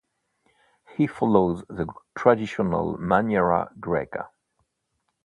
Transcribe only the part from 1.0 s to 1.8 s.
follows